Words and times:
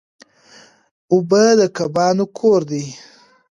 اوبه 1.11 1.43
د 1.59 1.61
کبانو 1.77 2.25
کور 2.37 2.61
دی. 2.71 2.85